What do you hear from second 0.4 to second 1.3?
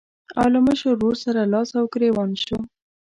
له مشر ورور